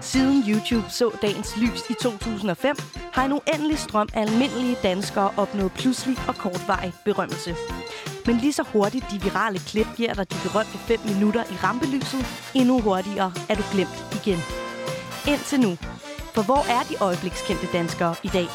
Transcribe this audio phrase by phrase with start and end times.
[0.00, 2.76] Siden YouTube så dagens lys i 2005,
[3.12, 7.56] har en uendelig strøm af almindelige danskere opnået pludselig og kortvarig berømmelse.
[8.26, 12.26] Men lige så hurtigt de virale klip giver dig de berømte 5 minutter i rampelyset,
[12.54, 14.38] endnu hurtigere er du glemt igen.
[15.28, 15.76] Indtil nu.
[16.34, 18.46] For hvor er de øjeblikskendte danskere i dag?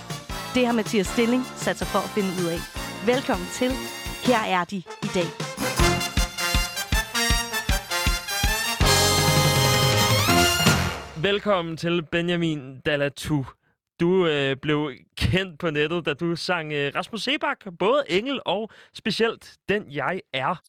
[0.55, 2.60] Det har Mathias Stilling sat sig for at finde ud af.
[3.05, 3.71] Velkommen til.
[4.23, 5.51] Her er de i dag.
[11.22, 13.44] Velkommen til Benjamin Dalatu.
[14.00, 18.70] Du øh, blev kendt på nettet, da du sang øh, Rasmus Sebak, både Engel og
[18.94, 20.62] specielt Den Jeg Er.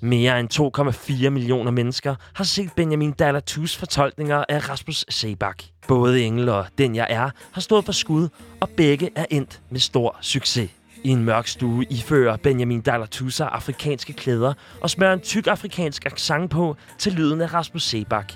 [0.00, 5.62] Mere end 2,4 millioner mennesker har set Benjamin Dalatus fortolkninger af Rasmus Sebak.
[5.88, 8.28] Både Engel og Den Jeg Er har stået for skud,
[8.60, 10.70] og begge er endt med stor succes.
[11.04, 16.50] I en mørk stue ifører Benjamin Dallatusa afrikanske klæder og smører en tyk afrikansk accent
[16.50, 18.32] på til lyden af Rasmus Sebak.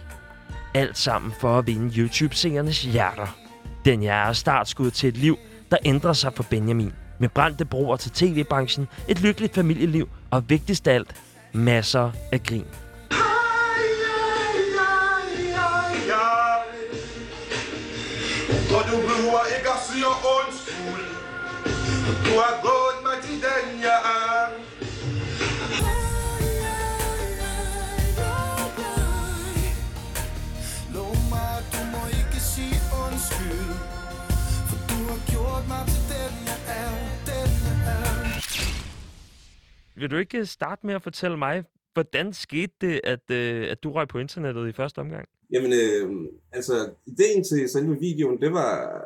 [0.75, 3.37] Alt sammen for at vinde YouTube-seernes hjerter.
[3.85, 5.39] Den jeg er startskud til et liv,
[5.71, 6.93] der ændrer sig for Benjamin.
[7.19, 11.15] Med brændte broer til tv-branchen, et lykkeligt familieliv og vigtigst af alt,
[11.53, 12.67] masser af grin.
[18.77, 20.66] Og du behøver ikke at sige ondt
[22.07, 24.43] du har gået mig til den jeg er
[30.97, 33.73] Lov mig, du må ikke sige undskyld
[34.69, 36.93] For du har gjort mig til den jeg er,
[37.31, 38.15] den jeg er
[40.01, 43.93] Vil du ikke starte med at fortælle mig, hvordan skete det, at, øh, at du
[43.93, 45.29] røg på internettet i første omgang?
[45.53, 49.03] Jamen, øh, altså, ideen til selve videoen, det var,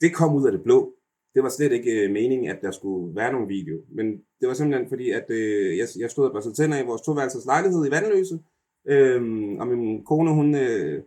[0.00, 0.94] det kom ud af det blå.
[1.34, 3.76] Det var slet ikke øh, meningen, at der skulle være nogen video.
[3.96, 4.06] Men
[4.40, 7.44] det var simpelthen fordi, at øh, jeg, jeg stod og børste tænder i vores toværelses
[7.46, 8.38] lejlighed i Vandløse.
[8.88, 9.22] Øh,
[9.60, 11.02] og min kone, hun, øh,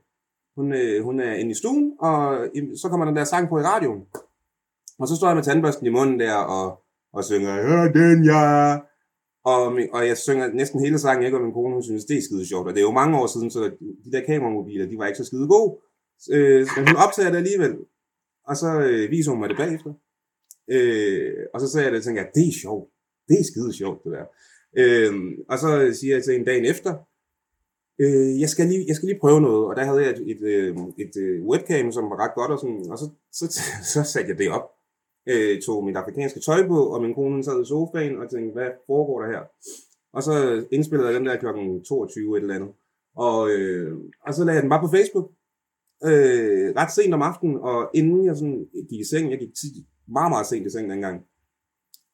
[0.58, 3.58] hun, øh, hun er inde i stuen, og i- så kommer den der sang på
[3.60, 4.02] i radioen.
[5.00, 6.80] Og så står jeg med tandbørsten i munden der, og,
[7.14, 8.78] og synger, hør den ja!
[9.52, 11.38] og, min- og jeg synger næsten hele sangen, ikke?
[11.38, 12.68] og min kone hun synes, det er skide sjovt.
[12.68, 13.60] Og det er jo mange år siden, så
[14.06, 15.78] de der kameramobiler, de var ikke så skide gode.
[16.34, 17.74] Øh, men hun optager det alligevel.
[18.48, 19.94] Og så øh, viser hun mig det bagefter.
[20.72, 22.90] Øh, og så sagde jeg det, og tænkte jeg, det er sjovt.
[23.28, 24.26] Det er skide sjovt, det der.
[24.82, 25.14] Øh,
[25.50, 26.94] og så siger jeg til en dag efter,
[28.00, 29.66] øh, jeg, skal lige, jeg skal lige prøve noget.
[29.70, 32.60] Og der havde jeg et, et, øhm, et øh, webcam, som var ret godt, og,
[32.60, 33.46] sådan, og så, så,
[33.94, 34.76] så satte jeg det op
[35.30, 38.70] øh, tog mit afrikanske tøj på, og min kone sad i sofaen og tænkte, hvad
[38.88, 39.44] foregår der her?
[40.14, 42.70] Og så indspillede jeg den der klokken 22 et eller andet.
[43.16, 45.32] Og, øh, og så lagde jeg den bare på Facebook.
[46.04, 49.76] Øh, ret sent om aftenen, og inden jeg sådan gik i seng, jeg gik tit,
[50.08, 51.26] meget, meget sent i seng dengang,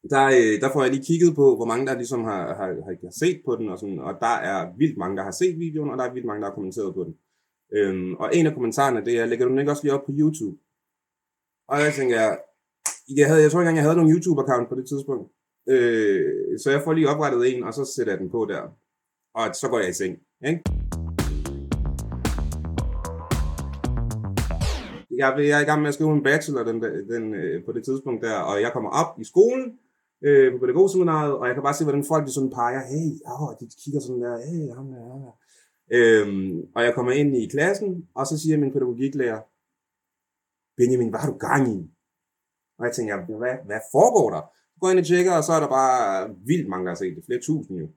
[0.09, 3.11] der, øh, der får jeg lige kigget på, hvor mange der ligesom har, har, har,
[3.19, 5.97] set på den, og, sådan, og der er vildt mange, der har set videoen, og
[5.97, 7.15] der er vildt mange, der har kommenteret på den.
[7.73, 10.11] Øhm, og en af kommentarerne, det er, lægger du den ikke også lige op på
[10.15, 10.57] YouTube?
[11.67, 12.39] Og jeg tænker, jeg,
[13.17, 15.31] jeg, havde, jeg tror ikke engang, jeg havde nogen YouTube-account på det tidspunkt.
[15.69, 18.61] Øh, så jeg får lige oprettet en, og så sætter jeg den på der.
[19.33, 20.17] Og så går jeg i seng.
[20.47, 20.80] Ikke?
[25.21, 26.77] Jeg, jeg er i gang med at skrive en bachelor den,
[27.13, 29.79] den, øh, på det tidspunkt der, og jeg kommer op i skolen
[30.27, 33.49] øh, på pædagogseminaret, og jeg kan bare se, hvordan folk de sådan peger, hey, åh,
[33.59, 35.35] de kigger sådan der, hey, ham der, ham der.
[35.97, 39.41] Øhm, og jeg kommer ind i klassen, og så siger min pædagogiklærer,
[40.77, 41.79] Benjamin, hvad har du gang i?
[42.79, 44.41] Og jeg tænker, hvad, hvad foregår der?
[44.73, 47.01] Så går jeg ind og tjekker, og så er der bare vildt mange, der har
[47.03, 47.25] set det.
[47.25, 47.87] Flere tusind jo.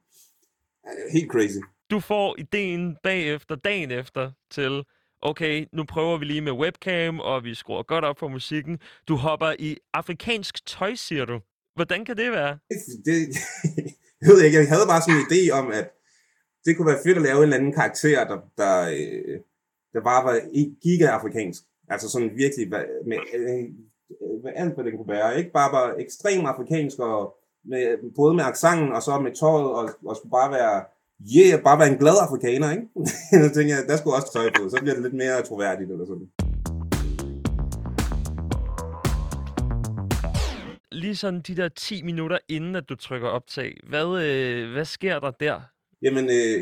[1.12, 1.62] Helt crazy.
[1.90, 4.84] Du får ideen bagefter, dagen efter, til,
[5.24, 8.78] okay, nu prøver vi lige med webcam, og vi skruer godt op for musikken.
[9.08, 11.40] Du hopper i afrikansk tøj, siger du.
[11.74, 12.58] Hvordan kan det være?
[12.70, 13.18] Det, det,
[14.20, 15.90] jeg ved ikke, jeg havde bare sådan en idé om, at
[16.64, 19.38] det kunne være fedt at lave en eller anden karakter, der, der, øh,
[19.92, 20.34] der bare var
[20.82, 21.62] giga-afrikansk.
[21.88, 23.64] Altså sådan virkelig med, øh,
[24.44, 25.38] med alt, hvad det kunne være.
[25.38, 29.84] Ikke bare var ekstrem afrikansk, og med, både med accenten og så med tøjet, og,
[30.06, 30.84] og skulle bare være,
[31.36, 32.86] yeah, bare være en glad afrikaner, ikke?
[33.44, 36.06] så tænkte jeg, der skulle også tøj på, så bliver det lidt mere troværdigt eller
[36.06, 36.28] sådan.
[40.92, 43.76] Lige sådan de der 10 minutter inden, at du trykker optag.
[43.88, 45.60] Hvad, øh, hvad sker der der?
[46.02, 46.60] Jamen, øh,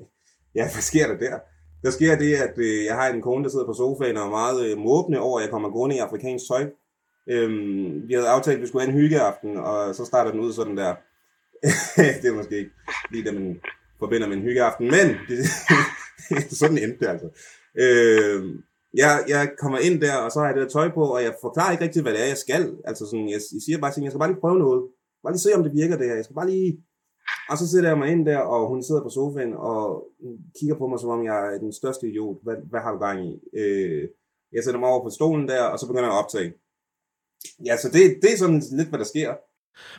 [0.58, 1.38] ja, hvad sker der der?
[1.82, 4.30] Der sker det, at øh, jeg har en kone, der sidder på sofaen og er
[4.30, 6.70] meget øh, måbende over, at jeg kommer gående i afrikansk tøj.
[7.30, 10.52] Øhm, vi havde aftalt, at vi skulle have en hyggeaften, og så starter den ud
[10.52, 10.94] sådan der.
[12.22, 12.70] det er måske ikke
[13.10, 13.60] lige det, man
[14.04, 15.38] forbinder med en hyggeaften, men det,
[16.60, 17.28] sådan endte det altså.
[17.84, 18.40] Øh,
[19.02, 21.34] jeg, jeg kommer ind der, og så har jeg det der tøj på, og jeg
[21.46, 22.64] forklarer ikke rigtig, hvad det er, jeg skal.
[22.88, 24.80] Altså sådan, jeg, jeg siger bare, sådan, jeg skal bare lige prøve noget.
[25.22, 26.16] Bare lige se, om det virker det her.
[26.20, 26.70] Jeg skal bare lige
[27.50, 29.82] Og så sidder jeg mig ind der, og hun sidder på sofaen og
[30.58, 32.38] kigger på mig, som om jeg er den største idiot.
[32.44, 33.32] Hvad, hvad har du gang i?
[33.60, 34.02] Øh,
[34.54, 36.50] jeg sætter mig over på stolen der, og så begynder jeg at optage.
[37.68, 39.30] Ja, så det, det er sådan lidt, hvad der sker.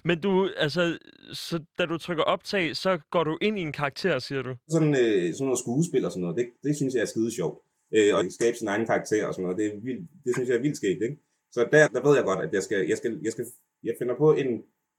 [0.04, 0.98] Men du, altså,
[1.34, 4.56] så da du trykker optag, så går du ind i en karakter, siger du?
[4.70, 7.58] Sådan, øh, sådan noget skuespil og sådan noget, det, det synes jeg er skide sjovt.
[7.96, 10.58] Øh, og skabe sin egen karakter og sådan noget, det, er vildt, det synes jeg
[10.58, 11.18] er vildt skægt, ikke?
[11.52, 13.46] Så der, der ved jeg godt, at jeg skal, jeg skal, jeg skal,
[13.84, 14.48] jeg finder på en,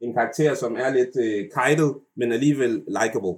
[0.00, 3.34] en karakter, som er lidt øh, kajtet, men alligevel likable.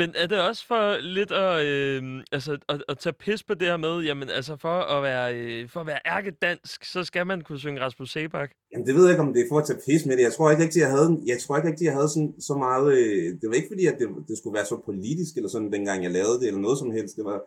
[0.00, 0.84] Men er det også for
[1.16, 2.02] lidt at, øh,
[2.32, 5.68] altså, at, at tage pis på det her med, jamen altså for at være, øh,
[5.72, 8.50] for at være ærkedansk, så skal man kunne synge Rasmus Sebak?
[8.72, 10.22] Jamen, det ved jeg ikke, om det er for at tage pis med det.
[10.28, 12.86] Jeg tror ikke rigtig, jeg havde, jeg tror ikke rigtig, jeg havde sådan, så meget...
[12.98, 15.98] Øh, det var ikke fordi, at det, det skulle være så politisk eller sådan, dengang
[16.04, 17.16] jeg lavede det, eller noget som helst.
[17.16, 17.38] Det var,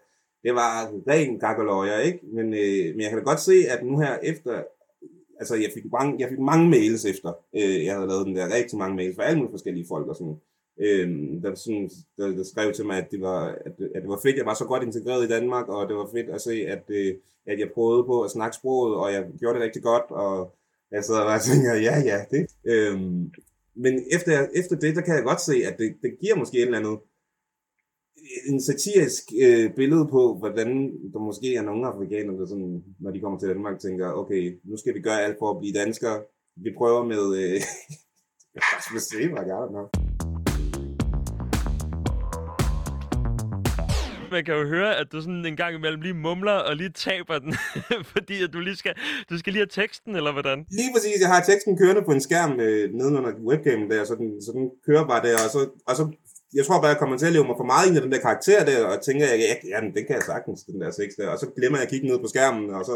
[0.45, 0.71] det var
[1.11, 2.19] ren gakkeløjer, ikke?
[2.37, 4.53] Men, øh, men jeg kan da godt se, at nu her efter...
[5.39, 8.55] Altså, jeg fik mange, jeg fik mange mails efter, øh, jeg havde lavet den der.
[8.57, 10.37] Rigtig mange mails fra alle mulige forskellige folk og sådan
[10.79, 14.19] Øhm, der, sådan, der, der, skrev til mig, at det, var, at, at det var
[14.23, 16.83] fedt, jeg var så godt integreret i Danmark, og det var fedt at se, at,
[16.89, 17.15] øh,
[17.45, 20.55] at jeg prøvede på at snakke sproget, og jeg gjorde det rigtig godt, og
[20.91, 22.43] jeg sad og bare tænker, ja, ja, det.
[22.65, 23.31] Øhm,
[23.75, 26.63] men efter, efter det, der kan jeg godt se, at det, det giver måske et
[26.63, 26.99] eller andet
[28.17, 30.67] øh, en satirisk øh, billede på, hvordan
[31.13, 34.77] der måske er nogle afrikanere, der sådan, når de kommer til Danmark, tænker, okay, nu
[34.77, 36.23] skal vi gøre alt for at blive danskere.
[36.55, 37.23] Vi prøver med...
[37.43, 37.61] Øh,
[38.55, 40.02] Rasmus Sebak, I don't know.
[44.35, 47.39] Man kan jo høre, at du sådan en gang imellem lige mumler og lige taber
[47.39, 47.53] den,
[48.13, 48.93] fordi at du lige skal,
[49.29, 50.57] du skal lige have teksten, eller hvordan?
[50.79, 54.15] Lige præcis, jeg har teksten kørende på en skærm øh, nede under webcamen der, så
[54.15, 56.03] den, så den kører bare der, og så, og så
[56.57, 58.25] jeg tror bare, jeg kommer til at leve mig for meget ind i den der
[58.27, 61.27] karakter der, og tænker, jeg, ja, ja, den kan jeg sagtens, den der tekst der,
[61.33, 62.95] og så glemmer jeg at kigge ned på skærmen, og så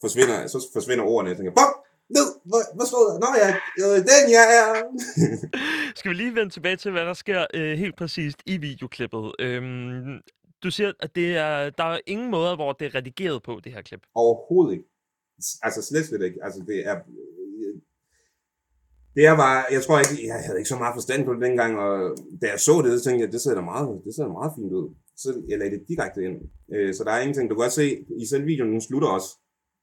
[0.00, 1.72] forsvinder, så forsvinder ordene, jeg tænker, bum,
[2.08, 3.16] ned, hvad, hvad stod der?
[3.24, 3.50] Nå ja,
[3.84, 4.70] øh, den jeg er.
[5.98, 9.32] Skal vi lige vende tilbage til, hvad der sker øh, helt præcist i videoklippet?
[9.38, 10.20] Øhm,
[10.64, 13.72] du siger, at det er, der er ingen måder, hvor det er redigeret på, det
[13.72, 14.02] her klip.
[14.14, 14.88] Overhovedet ikke.
[15.62, 16.38] Altså slet, slet ikke.
[16.42, 16.96] Altså det er...
[19.16, 21.78] Det er bare, jeg tror ikke, jeg havde ikke så meget forstand på det dengang,
[21.78, 24.32] og da jeg så det, så tænkte jeg, det ser da meget, det ser da
[24.40, 24.94] meget fint ud.
[25.16, 26.36] Så jeg lagde det direkte ind.
[26.74, 27.86] Øh, så der er ingenting, du kan godt se,
[28.22, 29.30] i selv videoen, den slutter også.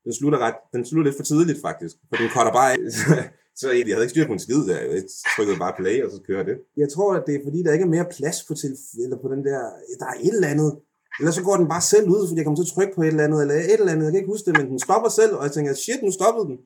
[0.06, 2.78] Den slutter, ret, den slutter lidt for tidligt faktisk, for den cutter bare af.
[3.60, 4.80] Så jeg havde ikke styr på en skid der.
[4.96, 5.04] Jeg
[5.36, 6.56] trykkede bare play, og så kører det.
[6.78, 8.72] Jeg tror, at det er fordi, der ikke er mere plads på, til,
[9.04, 9.60] eller på den der...
[10.02, 10.72] Der er et eller andet.
[11.20, 13.14] Eller så går den bare selv ud, fordi jeg kommer til at trykke på et
[13.14, 14.06] eller andet, eller et eller andet.
[14.06, 16.46] Jeg kan ikke huske det, men den stopper selv, og jeg tænker, shit, nu stoppede
[16.50, 16.58] den.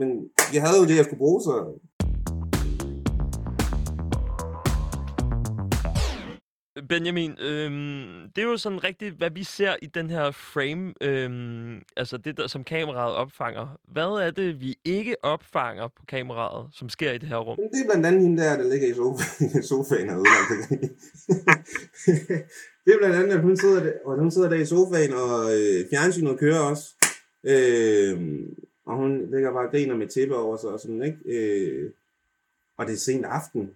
[0.00, 0.08] Men
[0.54, 1.54] jeg havde jo det, jeg skulle bruge, så
[6.88, 11.82] Benjamin, øhm, det er jo sådan rigtigt, hvad vi ser i den her frame, øhm,
[11.96, 13.78] altså det, der, som kameraet opfanger.
[13.92, 17.56] Hvad er det, vi ikke opfanger på kameraet, som sker i det her rum?
[17.56, 20.48] det er blandt andet hende der, der ligger i sofaen, sofaen og ødelagt.
[22.84, 25.56] det er blandt andet, at hun sidder der, og hun sidder der i sofaen, og
[25.56, 26.84] øh, fjernsynet kører også.
[27.44, 28.20] Øh,
[28.86, 31.18] og hun ligger bare og griner med tæppe over sig og sådan, ikke?
[31.26, 31.90] Øh,
[32.78, 33.70] og det er sent aften.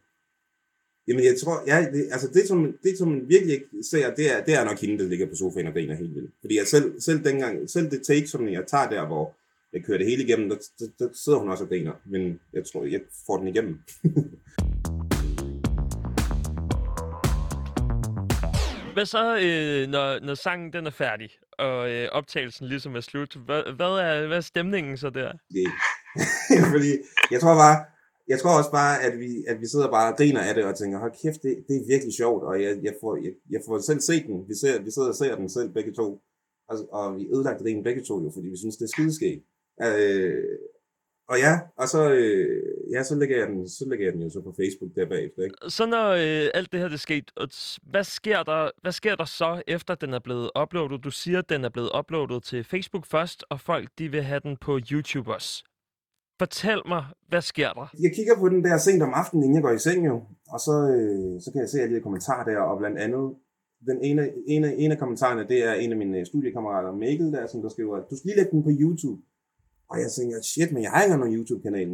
[1.09, 4.33] Jamen, jeg tror, ja, det, altså det som, det, som man virkelig ikke ser, det
[4.35, 6.31] er, det er nok hende, der ligger på sofaen og griner helt vildt.
[6.41, 9.35] Fordi jeg selv, selv, dengang, selv det take, som jeg tager der, hvor
[9.73, 11.93] jeg kører det hele igennem, der, der, der sidder hun også og griner.
[12.07, 13.79] Men jeg tror, jeg får den igennem.
[18.95, 23.37] Hvad så, øh, når, når sangen den er færdig, og øh, optagelsen ligesom er slut?
[23.47, 25.33] Hvad, hvad, er, hvad er stemningen så der?
[25.33, 25.67] Det.
[26.75, 26.93] Fordi
[27.31, 27.85] jeg tror bare,
[28.29, 30.75] jeg tror også bare, at vi, at vi sidder bare og griner af det og
[30.77, 33.79] tænker, hold kæft, det, det er virkelig sjovt, og jeg, jeg, får, jeg, jeg får
[33.79, 34.49] selv set den.
[34.49, 36.21] Vi, ser, vi sidder og ser den selv begge to,
[36.69, 39.43] og, og vi ødelagt den begge to jo, fordi vi synes, det er skideskægt.
[39.83, 40.59] Øh,
[41.29, 44.31] og ja, og så, øh, ja, så, lægger jeg den, så lægger jeg den jo
[44.31, 45.43] så på Facebook der bagefter.
[45.43, 45.57] Ikke?
[45.69, 47.49] Så når øh, alt det her det sket, og
[47.83, 51.05] hvad sker, der, hvad sker der så, efter den er blevet uploadet?
[51.05, 54.41] Du siger, at den er blevet uploadet til Facebook først, og folk de vil have
[54.41, 55.65] den på YouTube også.
[56.39, 57.87] Fortæl mig, hvad sker der?
[58.01, 60.17] Jeg kigger på den der sent om aftenen, inden jeg går i seng jo,
[60.49, 63.35] og så, øh, så kan jeg se alle de kommentarer der, og blandt andet,
[63.87, 67.63] den ene, ene, ene af kommentarerne, det er en af mine studiekammerater, Mikkel, der, som
[67.63, 69.23] der skriver, du skal lige lægge den på YouTube.
[69.91, 71.89] Og jeg tænker, shit, men jeg har ikke nogen YouTube-kanal.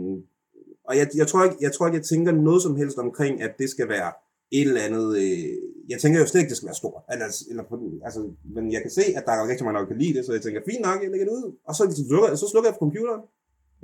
[0.85, 3.53] Og jeg, jeg, tror ikke, jeg tror ikke, jeg tænker noget som helst omkring, at
[3.59, 4.13] det skal være
[4.53, 5.07] et eller andet...
[5.23, 5.49] Øh,
[5.89, 7.03] jeg tænker jo slet ikke, det skal være stort.
[7.13, 7.75] Eller, eller på,
[8.07, 8.21] altså,
[8.55, 10.43] men jeg kan se, at der er rigtig mange, der kan lide det, så jeg
[10.43, 11.47] tænker, fint nok, jeg lægger det ud.
[11.69, 13.23] Og så, så, slukker, så slukker jeg på computeren,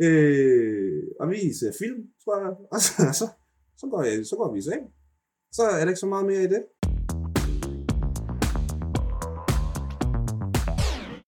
[0.06, 2.50] Øh, og vi ser film, tror jeg.
[2.72, 3.26] Og så, så,
[3.80, 4.82] så, går, jeg, så går vi i seng.
[5.52, 6.62] Så er der ikke så meget mere i det.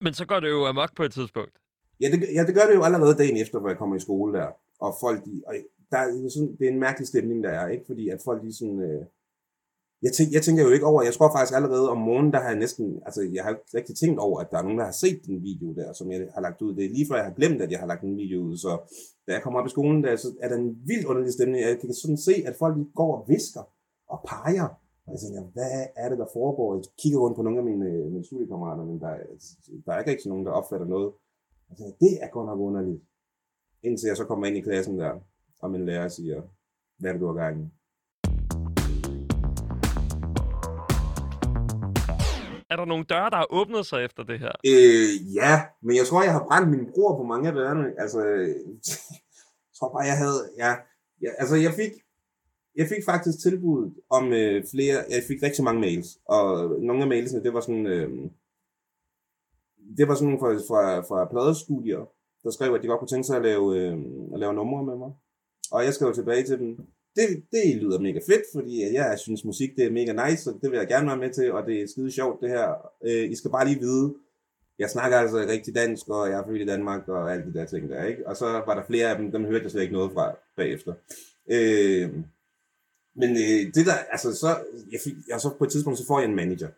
[0.01, 1.55] Men så går det jo amok på et tidspunkt.
[2.01, 4.39] Ja det, ja, det gør det jo allerede dagen efter, hvor jeg kommer i skole
[4.39, 4.47] der.
[4.79, 5.53] og folk, de, og
[5.91, 7.83] der er sådan, det er en mærkelig stemning, der er, ikke?
[7.87, 9.05] Fordi at folk, de sådan, øh,
[10.05, 12.49] jeg, tænker, jeg tænker jo ikke over, jeg tror faktisk allerede om morgenen, der har
[12.53, 14.97] jeg næsten, altså jeg har ikke rigtig tænkt over, at der er nogen, der har
[15.03, 16.75] set den video der, som jeg har lagt ud.
[16.75, 18.71] Det er lige før jeg har glemt, at jeg har lagt en video ud, så
[19.27, 21.63] da jeg kommer op i skolen, der, så er der en vild underlig stemning.
[21.63, 23.63] Jeg kan sådan se, at folk går og visker
[24.13, 24.67] og peger.
[25.05, 26.75] Og jeg tænker, hvad er det, der foregår?
[26.75, 29.11] Jeg kigger rundt på nogle af mine, mine studiekammerater, men der,
[29.85, 31.13] der er ikke rigtig nogen, der opfatter noget.
[31.69, 33.01] Jeg tænker, det er godt nok underligt.
[33.83, 35.13] Indtil jeg så kommer ind i klassen der,
[35.59, 36.41] og min lærer siger,
[36.99, 37.65] hvad er det, du har gang i?
[42.71, 44.51] Er der nogle døre, der har åbnet sig efter det her?
[44.73, 47.93] Øh, ja, men jeg tror, jeg har brændt min bror på mange af dørene.
[47.97, 48.19] Altså,
[49.69, 50.41] jeg tror bare, jeg havde...
[50.57, 50.71] Ja,
[51.21, 51.91] ja, altså, jeg fik,
[52.75, 54.97] jeg fik faktisk tilbud om øh, flere...
[55.09, 56.45] Jeg fik rigtig mange mails, og
[56.79, 57.87] nogle af mailsene, det var sådan...
[57.87, 58.09] Øh,
[59.97, 62.03] det var sådan nogle fra, fra, fra pladestudier,
[62.43, 63.97] der skrev, at de godt kunne tænke sig at lave, øh,
[64.33, 65.11] at lave numre med mig.
[65.71, 69.69] Og jeg skrev tilbage til dem, det, det lyder mega fedt, fordi jeg synes musik
[69.77, 71.87] det er mega nice, og det vil jeg gerne være med til, og det er
[71.87, 72.67] skide sjovt det her.
[73.07, 74.13] Øh, I skal bare lige vide,
[74.79, 77.65] jeg snakker altså rigtig dansk, og jeg er født i Danmark, og alt det der
[77.65, 78.27] ting der, ikke?
[78.27, 80.93] Og så var der flere af dem, dem hørte jeg slet ikke noget fra bagefter.
[81.51, 82.09] Øh,
[83.15, 84.47] men øh, det der, altså så,
[84.91, 86.69] jeg fik, jeg så på et tidspunkt, så får jeg en manager.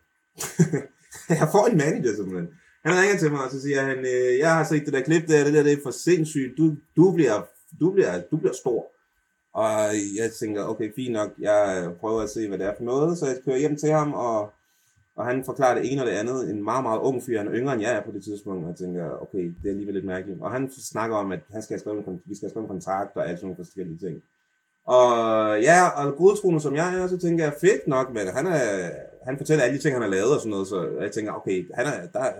[1.40, 2.48] jeg får en manager simpelthen.
[2.84, 5.28] Han ringer til mig, og så siger han, øh, jeg har set det der klip
[5.28, 7.46] der, det der det er for sindssygt, du, du, bliver,
[7.80, 8.93] du, bliver, du bliver stor.
[9.54, 9.70] Og
[10.20, 13.26] jeg tænker, okay, fint nok, jeg prøver at se, hvad det er for noget, så
[13.26, 14.50] jeg kører hjem til ham, og,
[15.16, 16.50] og han forklarer det ene og det andet.
[16.50, 18.68] En meget, meget ung fyr, han er yngre end jeg er på det tidspunkt, og
[18.68, 20.40] jeg tænker, okay, det er alligevel lidt mærkeligt.
[20.42, 23.28] Og han snakker om, at han skal skrive en, vi skal have en kontrakt og
[23.28, 24.22] alt sådan nogle forskellige ting.
[24.86, 25.16] Og
[25.62, 28.90] ja, og godtroende som jeg er, så tænker jeg, fedt nok, men han, er,
[29.24, 31.66] han fortæller alle de ting, han har lavet og sådan noget, så jeg tænker, okay,
[31.74, 32.32] han er, der,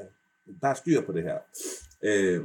[0.61, 1.39] der er styr på det her.
[2.05, 2.41] Øh,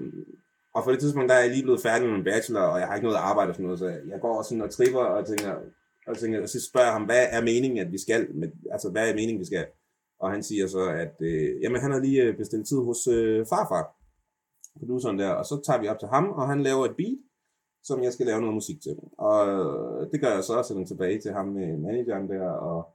[0.76, 2.88] og på det tidspunkt, der er jeg lige blevet færdig med min bachelor, og jeg
[2.88, 5.54] har ikke noget arbejde og sådan noget, så jeg går sådan og tripper og tænker,
[6.08, 8.36] og, tænker, og så spørger jeg ham, hvad er meningen, at vi skal?
[8.36, 9.66] Med, altså, hvad er meningen, vi skal?
[10.20, 13.46] Og han siger så, at øh, jamen, han har lige øh, bestilt tid hos øh,
[13.46, 13.84] farfar,
[14.80, 17.20] produceren der, og så tager vi op til ham, og han laver et beat,
[17.84, 18.96] som jeg skal lave noget musik til.
[19.18, 22.88] Og øh, det gør jeg så, og sender tilbage til ham med manageren der, og,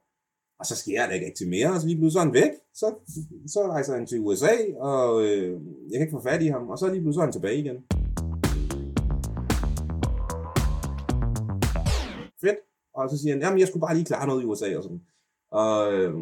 [0.59, 2.51] og så sker der ikke rigtig mere, og så lige pludselig er han væk.
[2.73, 2.87] Så,
[3.47, 5.51] så rejser han til USA, og øh,
[5.89, 7.77] jeg kan ikke få fat i ham, og så lige pludselig er han tilbage igen.
[12.41, 12.59] Fedt.
[12.93, 15.01] Og så siger han, jamen jeg skulle bare lige klare noget i USA og sådan.
[15.51, 16.13] Og, øh,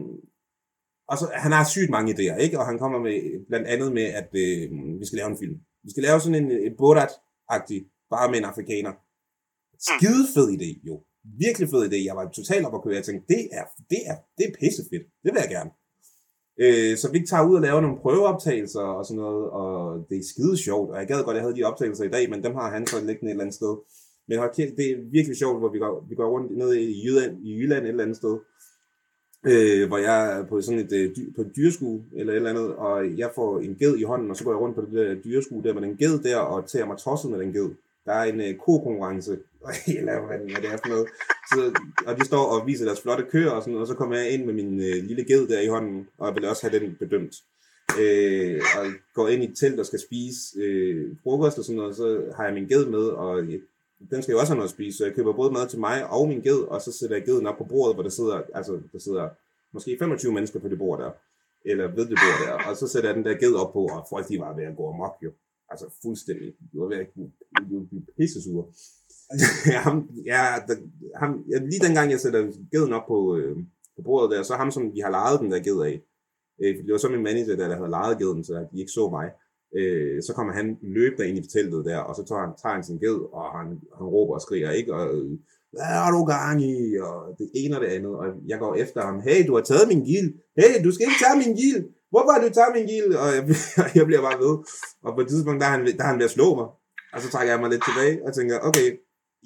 [1.07, 2.59] og så, han har sygt mange idéer, ikke?
[2.59, 5.57] Og han kommer med, blandt andet med, at øh, vi skal lave en film.
[5.83, 8.93] Vi skal lave sådan en, en Borat-agtig, bare med en afrikaner.
[9.89, 11.03] Skide fed idé, jo.
[11.39, 12.05] Virkelig fed idé.
[12.05, 12.95] Jeg var totalt op at køre.
[12.95, 15.05] Jeg tænkte, det er, det er, det er pissefedt.
[15.23, 15.71] Det vil jeg gerne.
[16.59, 20.23] Øh, så vi tager ud og laver nogle prøveoptagelser og sådan noget, og det er
[20.23, 20.91] skide sjovt.
[20.91, 22.87] Og jeg gad godt, at jeg havde de optagelser i dag, men dem har han
[22.87, 23.77] så liggende et eller andet sted.
[24.27, 27.05] Men hold kæft, det er virkelig sjovt, hvor vi går, vi går rundt ned i
[27.05, 28.37] Jylland, i Jylland et eller andet sted,
[29.45, 32.49] øh, hvor jeg er på sådan et, øh, dy- på et dyreskue eller et eller
[32.49, 34.93] andet, og jeg får en ged i hånden, og så går jeg rundt på det
[34.93, 37.69] der dyreskue der med den ged der, og tager mig tosset med den ged.
[38.05, 39.37] Der er en øh, ko-konkurrence,
[39.99, 41.07] eller hvad det er for noget.
[41.51, 44.29] Så, og de står og viser deres flotte køer og sådan og så kommer jeg
[44.29, 46.95] ind med min øh, lille ged der i hånden, og jeg vil også have den
[46.99, 47.35] bedømt.
[47.99, 51.95] Øh, og går ind i et telt og skal spise øh, frokost og sådan noget,
[51.95, 53.59] så har jeg min ged med, og øh,
[54.11, 56.07] den skal jo også have noget at spise, så jeg køber både mad til mig
[56.09, 58.81] og min ged, og så sætter jeg geden op på bordet, hvor der sidder, altså,
[58.93, 59.29] der sidder
[59.73, 61.11] måske 25 mennesker på det bord der,
[61.65, 64.05] eller ved det bord der, og så sætter jeg den der ged op på, og
[64.09, 65.31] folk de var ved at gå amok jo.
[65.69, 66.47] Altså fuldstændig.
[66.73, 67.07] De var ved at
[67.67, 68.65] blive, blive pissesure.
[69.85, 70.75] ham, ja, der,
[71.15, 73.55] ham, ja, lige dengang jeg sætter geden op på, øh,
[73.95, 75.95] på bordet der, så ham, som vi har lejet den der ged af,
[76.61, 78.91] øh, for det var så min manager, der, der havde lejet geden, så de ikke
[78.91, 79.27] så mig,
[79.77, 82.83] øh, så kommer han løbende ind i teltet der, og så tager han, tager han
[82.83, 84.93] sin ged, og han, han råber og skriger, ikke?
[84.93, 85.31] Og, øh,
[85.73, 86.97] hvad har du gang i?
[87.07, 89.87] Og det ene og det andet, og jeg går efter ham, hey, du har taget
[89.87, 90.27] min gil,
[90.59, 91.79] hey, du skal ikke tage min gil,
[92.11, 93.07] hvorfor har du taget min gil?
[93.21, 93.43] Og jeg,
[93.97, 94.55] jeg bliver bare ved,
[95.05, 96.67] og på et tidspunkt, der er han, der er han ved at slå mig,
[97.13, 98.87] og så trækker jeg mig lidt tilbage, og tænker, okay,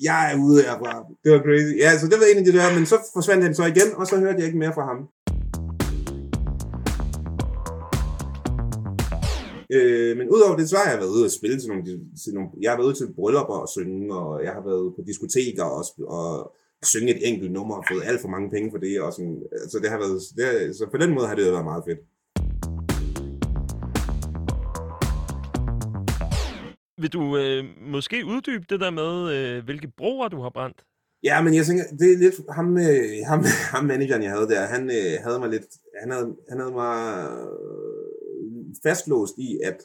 [0.03, 1.05] jeg er ude herfra.
[1.23, 1.73] Det var crazy.
[1.83, 4.15] Ja, så det var egentlig det der, men så forsvandt han så igen, og så
[4.19, 4.99] hørte jeg ikke mere fra ham.
[9.75, 11.83] Øh, men udover det, så har jeg været ude og spille til nogle,
[12.23, 15.01] til nogle jeg har været ude til bryllupper og synge, og jeg har været på
[15.09, 15.83] diskoteker og,
[16.17, 16.27] og
[16.83, 19.01] synge et enkelt nummer og fået alt for mange penge for det.
[19.01, 19.37] Og sådan,
[19.71, 22.01] så det har været, det, så på den måde har det været meget fedt.
[27.01, 30.83] Vil du øh, måske uddybe det der med, øh, hvilke broer du har brændt?
[31.23, 34.61] Ja, men jeg tænker, det er lidt, ham, øh, ham, ham manageren, jeg havde der,
[34.75, 35.67] han øh, havde mig lidt,
[36.01, 36.97] han havde, han havde mig
[37.31, 39.77] øh, fastlåst i, at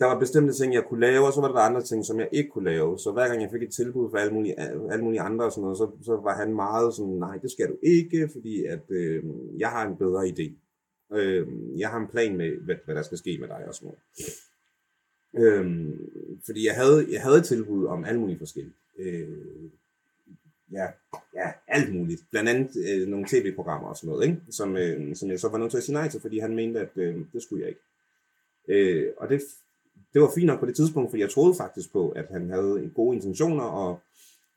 [0.00, 2.28] der var bestemte ting, jeg kunne lave, og så var der andre ting, som jeg
[2.32, 2.98] ikke kunne lave.
[2.98, 4.60] Så hver gang jeg fik et tilbud fra alle mulige,
[4.92, 7.68] alle mulige andre og sådan noget, så, så var han meget sådan, nej, det skal
[7.68, 9.24] du ikke, fordi at, øh,
[9.58, 10.46] jeg har en bedre idé.
[11.16, 11.46] Øh,
[11.78, 14.00] jeg har en plan med, hvad, hvad der skal ske med dig og sådan noget.
[15.36, 15.88] Øh,
[16.46, 18.74] fordi jeg havde, jeg havde tilbud om alle mulige forskellige.
[18.98, 19.28] Øh,
[20.72, 20.86] ja,
[21.34, 22.22] ja, alt muligt.
[22.30, 24.40] Blandt andet øh, nogle tv-programmer og sådan noget, ikke?
[24.50, 26.80] Som, øh, som jeg så var nødt til at sige nej til, fordi han mente,
[26.80, 27.80] at øh, det skulle jeg ikke.
[28.68, 29.40] Øh, og det,
[30.12, 32.90] det var fint nok på det tidspunkt, for jeg troede faktisk på, at han havde
[32.94, 34.00] gode intentioner, og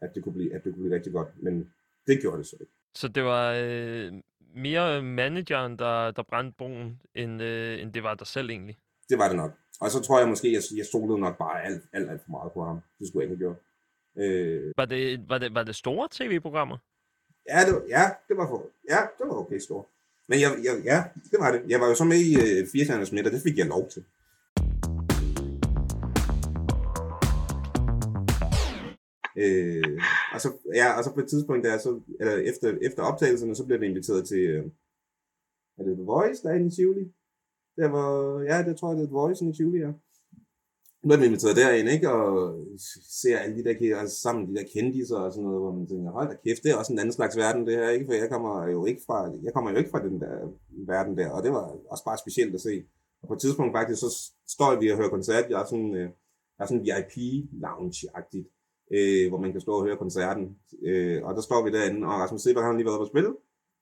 [0.02, 1.28] at det kunne blive, at det kunne blive rigtig godt.
[1.44, 1.70] Men
[2.08, 2.74] det gjorde det så ikke.
[2.96, 4.14] Så det var øh,
[4.56, 8.78] mere manageren, der, der brændte broen, end, øh, end det var dig selv egentlig?
[9.10, 9.52] Det var det nok.
[9.82, 12.32] Og så tror jeg måske, at jeg, jeg stolede nok bare alt, alt, alt for
[12.32, 12.80] meget på ham.
[13.00, 13.60] Det skulle jeg ikke have gjort.
[14.24, 16.78] Øh, Var det, var det, var det store tv-programmer?
[17.50, 19.86] Ja, det, ja, det var for, ja, det var okay stort.
[20.30, 21.62] Men jeg, jeg, ja, det var det.
[21.68, 24.04] Jeg var jo så med i øh, 80'ernes midt, og det fik jeg lov til.
[29.38, 30.00] Øh,
[30.34, 33.66] og, så, ja, og så på et tidspunkt, der, så, eller efter, efter optagelserne, så
[33.66, 34.66] blev det inviteret til, øh,
[35.78, 37.06] er det The Voice, der er i Tivoli?
[37.76, 39.92] Der var, ja, det tror jeg, det er et Voice i Tivoli, ja.
[41.04, 42.12] Nu er man inviteret derind, ikke?
[42.12, 42.56] Og
[43.22, 46.12] ser alle de der, altså sammen de der kendiser og sådan noget, hvor man tænker,
[46.12, 48.06] hold da kæft, det er også en anden slags verden, det her, ikke?
[48.06, 50.36] For jeg kommer jo ikke fra, jeg kommer jo ikke fra den der
[50.88, 52.84] verden der, og det var også bare specielt at se.
[53.22, 54.10] Og på et tidspunkt faktisk, så
[54.56, 56.10] står vi og hører koncert, jeg er sådan, øh,
[56.56, 58.48] der er sådan en VIP-lounge-agtigt,
[58.96, 60.46] øh, hvor man kan stå og høre koncerten.
[60.86, 63.28] Øh, og der står vi derinde, og Rasmus Seberg har lige været på spil.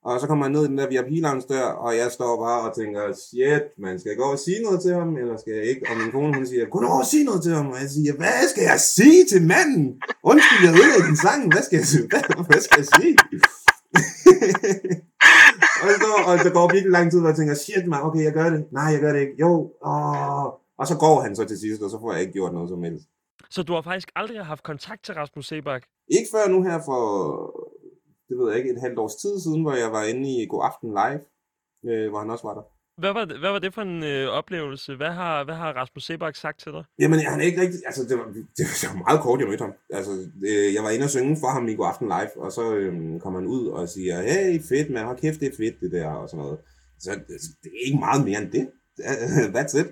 [0.08, 2.76] Og så kommer han ned i den der VIP-lounge der, og jeg står bare og
[2.80, 5.82] tænker, shit, man skal jeg gå og sige noget til ham, eller skal jeg ikke?
[5.90, 7.68] Og min kone, hun siger, gå over og sige noget til ham.
[7.74, 9.86] Og jeg siger, hvad skal jeg sige til manden?
[10.32, 11.40] Undskyld, jeg ødelagde din sang.
[11.54, 13.14] Hvad skal jeg, hvad, hvad skal jeg sige?
[15.82, 18.24] og, jeg står, og der går virkelig lang tid, hvor jeg tænker, shit man, okay,
[18.28, 18.62] jeg gør det.
[18.78, 19.36] Nej, jeg gør det ikke.
[19.44, 19.52] Jo,
[19.92, 20.48] åh.
[20.80, 22.84] Og så går han så til sidst, og så får jeg ikke gjort noget som
[22.84, 23.06] helst.
[23.50, 25.84] Så du har faktisk aldrig haft kontakt til Rasmus Sebak?
[26.18, 27.02] Ikke før nu her for,
[28.30, 30.64] det ved jeg ikke, et halvt års tid siden, hvor jeg var inde i God
[30.70, 31.24] Aften Live,
[31.90, 32.66] øh, hvor han også var der.
[33.02, 34.96] Hvad var det, hvad var det for en øh, oplevelse?
[34.96, 36.84] Hvad har, hvad har Rasmus Sebak sagt til dig?
[37.00, 38.26] Jamen, han er ikke rigtig, altså det var,
[38.58, 39.74] det var meget kort, jeg mødte ham.
[39.90, 40.12] Altså,
[40.50, 43.20] øh, jeg var inde og synge for ham i God Aften Live, og så øh,
[43.24, 46.08] kom han ud og siger, hey, fedt, man, hold kæft, det er fedt, det der,
[46.22, 46.60] og sådan noget.
[47.00, 48.66] Så altså, det er ikke meget mere end det.
[49.56, 49.88] That's it.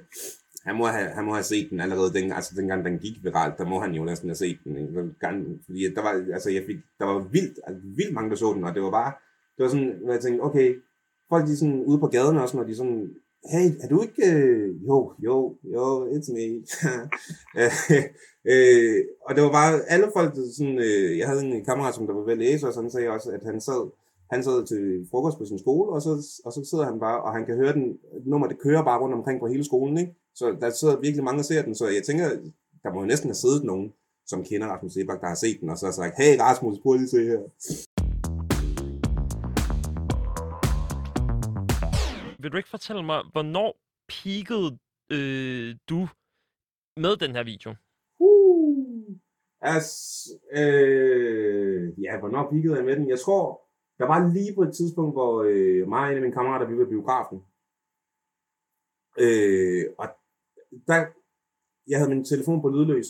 [0.68, 3.58] Han må, have, han må have set den allerede, den, altså dengang den gik viralt,
[3.58, 4.78] der må han jo næsten have set den.
[4.78, 4.94] Ikke?
[5.66, 8.64] Fordi der var, altså jeg fik, der var vildt, altså vildt mange, der så den,
[8.64, 9.14] og det var bare,
[9.58, 10.76] det var sådan, hvor jeg tænkte, okay,
[11.30, 13.10] folk de sådan ude på gaden også, når de sådan,
[13.52, 16.48] hey, er du ikke, øh, jo, jo, jo, it's me.
[17.62, 17.74] Øh,
[18.52, 22.08] øh, og det var bare, alle folk, der sådan, øh, jeg havde en kammerat, som
[22.08, 23.92] der var ved at læse, og så sagde sagde også, at han sad,
[24.32, 26.12] han sad til frokost på sin skole, og så,
[26.46, 29.16] og så sidder han bare, og han kan høre den, nummer, det kører bare rundt
[29.16, 30.14] omkring på hele skolen, ikke?
[30.40, 32.28] Så der sidder virkelig mange og ser den, så jeg tænker,
[32.84, 33.94] der må jo næsten have siddet nogen,
[34.26, 36.94] som kender Rasmus Sebak, der har set den, og så har sagt, hey Rasmus, prøv
[36.94, 37.42] lige at se her.
[42.42, 43.70] Vil du ikke fortælle mig, hvornår
[44.14, 44.70] peakede
[45.16, 46.00] øh, du
[47.04, 47.76] med den her video?
[48.20, 49.16] Uh,
[49.62, 53.10] altså, øh, ja, hvornår peakede jeg med den?
[53.10, 53.62] Jeg tror,
[54.00, 56.78] der var lige på et tidspunkt, hvor øh, mig og en af mine kammerater, vi
[56.78, 57.40] var i biografen.
[59.20, 60.08] Øh, og
[60.88, 61.06] der,
[61.88, 63.08] jeg havde min telefon på lydløs,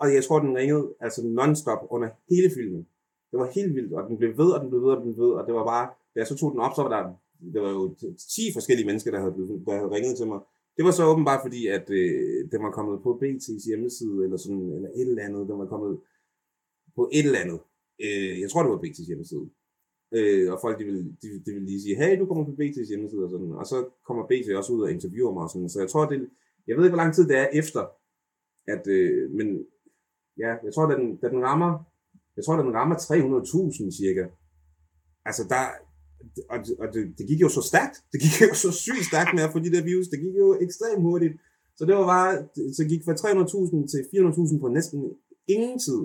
[0.00, 2.86] og jeg tror, den ringede altså non-stop under hele filmen.
[3.30, 5.24] Det var helt vildt, og den blev ved, og den blev ved, og den blev
[5.26, 7.02] ved, og det var bare, da jeg så tog den op, så var der,
[7.54, 10.40] der var jo 10 forskellige mennesker, der havde, blevet- der havde ringet til mig.
[10.76, 14.72] Det var så åbenbart fordi, at øh, den var kommet på BT's hjemmeside, eller sådan,
[14.76, 16.00] eller et eller andet, den var kommet
[16.96, 17.60] på et eller andet.
[18.04, 19.46] Øh, jeg tror, det var BT's hjemmeside.
[20.16, 22.88] Øh, og folk, de ville, de, de ville lige sige, hey, du kommer på BT's
[22.88, 23.52] hjemmeside, og sådan.
[23.52, 25.68] Og så kommer BT også ud og interviewer mig, og sådan.
[25.68, 26.30] Så jeg tror, det,
[26.66, 27.82] jeg ved ikke, hvor lang tid det er efter,
[28.74, 29.46] at, øh, men
[30.38, 31.70] ja, jeg tror, da den, da den rammer,
[32.36, 34.24] jeg tror, da den rammer 300.000 cirka.
[35.24, 35.64] Altså, der,
[36.52, 37.96] og, og det, det, gik jo så stærkt.
[38.12, 40.08] Det gik jo så sygt stærkt med at få de der views.
[40.08, 41.34] Det gik jo ekstremt hurtigt.
[41.76, 42.32] Så det var bare,
[42.76, 44.00] så gik fra 300.000 til
[44.56, 44.98] 400.000 på næsten
[45.54, 46.00] ingen tid.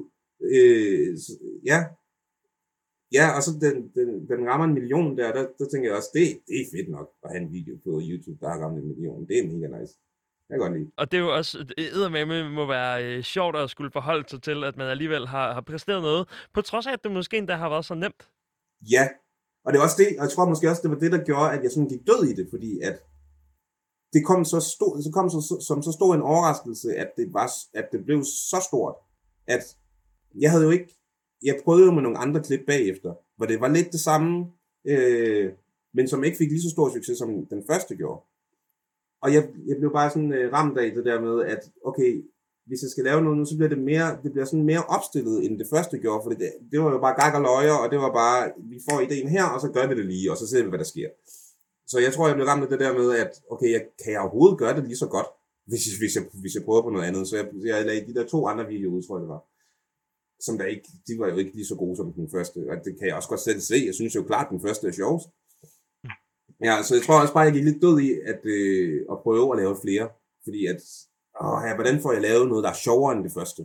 [0.54, 1.32] Øh, så,
[1.66, 1.80] ja.
[3.18, 6.12] Ja, og så den, den, den rammer en million der, der, der tænker jeg også,
[6.14, 8.88] det, det er fedt nok at have en video på YouTube, der har ramt en
[8.88, 9.28] million.
[9.28, 9.94] Det er mega nice.
[10.50, 10.92] Jeg godt lide.
[10.98, 14.64] Og det er jo også, eddermame må være øh, sjovt at skulle forholde sig til,
[14.64, 17.70] at man alligevel har, har præsteret noget, på trods af, at det måske endda har
[17.70, 18.30] været så nemt.
[18.92, 19.08] Ja,
[19.66, 21.52] og det er også det, og jeg tror måske også, det var det, der gjorde,
[21.52, 22.96] at jeg sådan gik død i det, fordi at
[24.14, 27.52] det kom så stor, så kom så, som så stor en overraskelse, at det, var,
[27.74, 28.96] at det blev så stort,
[29.48, 29.64] at
[30.40, 30.96] jeg havde jo ikke,
[31.44, 34.46] jeg prøvede jo med nogle andre klip bagefter, hvor det var lidt det samme,
[34.88, 35.52] øh,
[35.94, 38.22] men som ikke fik lige så stor succes, som den første gjorde
[39.24, 42.12] og jeg, jeg blev bare sådan øh, ramt af det der med, at okay,
[42.68, 45.46] hvis jeg skal lave noget nu, så bliver det mere, det bliver sådan mere opstillet,
[45.46, 46.40] end det første gjorde, for det,
[46.72, 49.46] det var jo bare gak og løjer, og det var bare, vi får ideen her,
[49.54, 51.10] og så gør vi det lige, og så ser vi, hvad der sker.
[51.88, 54.22] Så jeg tror, jeg blev ramt af det der med, at okay, jeg, kan jeg
[54.22, 55.28] overhovedet gøre det lige så godt,
[55.68, 57.28] hvis, hvis, jeg, hvis jeg prøver på noget andet.
[57.28, 59.44] Så jeg, jeg lagde de der to andre videoer ud, tror jeg det var.
[60.40, 63.00] Som der ikke, de var jo ikke lige så gode som den første, og det
[63.00, 63.78] kan jeg også godt selv se.
[63.86, 65.28] Jeg synes jo klart, den første er sjovest.
[66.64, 69.52] Ja, så jeg tror også bare, jeg gik lidt død i at, øh, at prøve
[69.54, 70.10] at lave flere.
[70.44, 70.82] Fordi at,
[71.42, 73.62] åh, ja, hvordan får jeg lavet noget, der er sjovere end det første?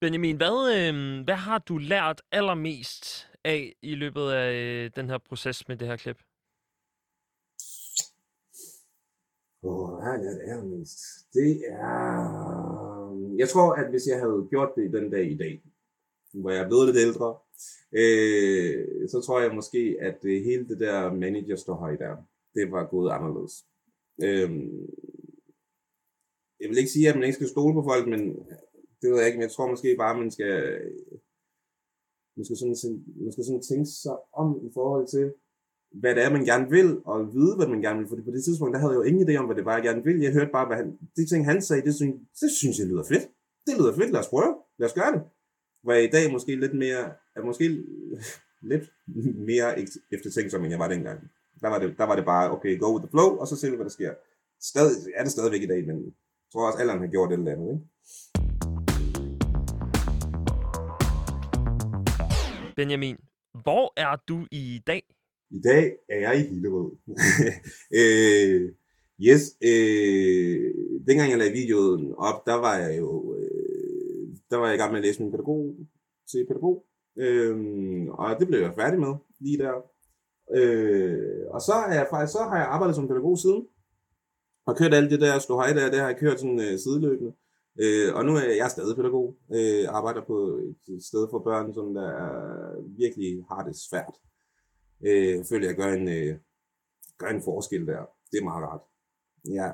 [0.00, 5.18] Benjamin, hvad, øh, hvad har du lært allermest af i løbet af øh, den her
[5.28, 6.18] proces med det her klip?
[9.62, 10.98] Åh, hvad har jeg lært allermest?
[11.32, 12.04] Det er...
[13.38, 15.62] Jeg tror, at hvis jeg havde gjort det den dag i dag,
[16.32, 17.38] hvor jeg er blevet lidt ældre,
[17.92, 22.16] øh, så tror jeg måske, at det, hele det der manager står højt der,
[22.54, 23.54] det var gået anderledes.
[24.22, 24.50] Øh,
[26.60, 28.56] jeg vil ikke sige, at man ikke skal stole på folk, men øh,
[29.00, 30.90] det ved jeg ikke, men jeg tror måske bare, at man skal, øh,
[32.36, 35.32] man skal, sådan, man skal sådan tænke sig om i forhold til,
[36.00, 38.08] hvad det er, man gerne vil, og vide, hvad man gerne vil.
[38.08, 39.82] For på det tidspunkt, der havde jeg jo ingen idé om, hvad det var, jeg
[39.88, 40.20] gerne vil.
[40.20, 43.04] Jeg hørte bare, hvad han, de ting, han sagde, det synes, det synes jeg lyder
[43.12, 43.24] fedt.
[43.66, 44.52] Det lyder fedt, lad os prøve.
[44.78, 45.22] Lad os gøre det.
[45.84, 47.68] Hvor jeg i dag måske lidt mere, er måske
[48.72, 48.90] lidt
[49.36, 51.20] mere eftertænksom, end jeg var dengang.
[51.60, 53.70] Der var, det, der var det bare, okay, go with the flow, og så ser
[53.70, 54.14] vi, hvad der sker.
[54.60, 56.12] Stadig, er det stadigvæk i dag, men jeg
[56.52, 57.72] tror også, alderen har gjort et eller andet.
[57.72, 57.84] Ikke?
[62.76, 63.16] Benjamin,
[63.62, 65.02] hvor er du i dag?
[65.50, 66.90] I dag er jeg i Hillerød.
[68.00, 68.72] øh,
[69.20, 70.74] yes, øh,
[71.06, 73.36] dengang jeg lagde videoen op, der var jeg jo
[74.54, 75.76] der var jeg i gang med at læse min pædagog
[76.30, 76.84] til pædagog.
[77.16, 79.74] øhm, og det blev jeg færdig med lige der.
[80.58, 83.66] Øh, og så har jeg faktisk så har jeg arbejdet som pædagog siden.
[84.66, 87.32] Og kørt alt det der stå hej der, det har jeg kørt sådan øh, sideløbende.
[87.82, 89.36] Øh, og nu er jeg, stadig pædagog.
[89.54, 90.36] Øh, arbejder på
[90.88, 92.30] et sted for børn, som der er,
[92.98, 94.14] virkelig har det svært
[95.06, 96.38] øh, føler jeg gør en, øh,
[97.18, 98.02] gør en forskel der.
[98.30, 98.80] Det er meget rart.
[99.48, 99.70] Ja.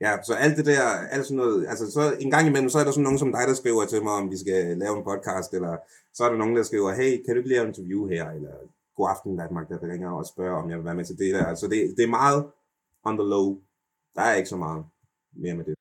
[0.00, 0.82] Ja, så alt det der,
[1.14, 3.44] alt sådan noget, altså så en gang imellem, så er der sådan nogen som dig,
[3.48, 5.76] der skriver til mig, om vi skal lave en podcast, eller
[6.14, 8.54] så er der nogen, der skriver, hey, kan du ikke lave en interview her, eller
[8.96, 11.46] god aften Danmark, der ringer og spørger, om jeg vil være med til det der.
[11.46, 12.46] Altså det, det er meget
[13.04, 13.58] on the low.
[14.14, 14.84] Der er ikke så meget
[15.32, 15.74] mere med det.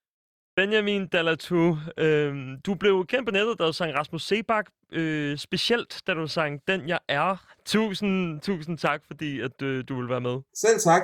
[0.56, 2.34] Benjamin Dalatu, øh,
[2.66, 6.62] du blev kendt på nettet, da du sang Rasmus Sebak, øh, specielt da du sang
[6.68, 7.46] Den Jeg Er.
[7.66, 10.38] Tusind, tusind tak, fordi at, øh, du vil være med.
[10.54, 11.02] Selv tak.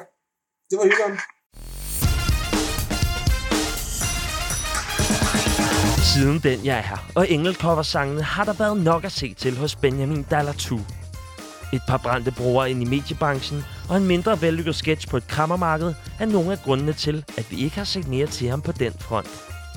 [0.69, 1.21] Det var hyggeligt.
[6.01, 9.75] Siden den jeg er her, og engelcover-sangene har der været nok at se til hos
[9.75, 10.79] Benjamin Dalatu.
[11.73, 15.93] Et par brændte brugere ind i mediebranchen og en mindre vellykket sketch på et krammermarked
[16.19, 18.93] er nogle af grundene til, at vi ikke har set mere til ham på den
[18.99, 19.27] front.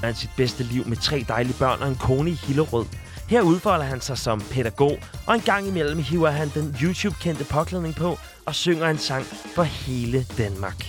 [0.02, 2.86] Han sit bedste liv med tre dejlige børn og en kone i Hillerød.
[3.28, 7.94] Her udfolder han sig som pædagog, og en gang imellem hiver han den YouTube-kendte påklædning
[7.94, 10.86] på og synger en sang for hele Danmark.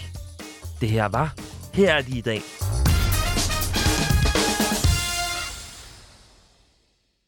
[0.82, 1.34] Det her var
[1.74, 2.42] Her er de i dag.